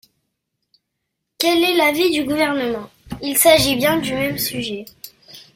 [1.37, 2.89] Quel est l’avis du Gouvernement?
[3.21, 4.83] Il s’agit bien du même sujet.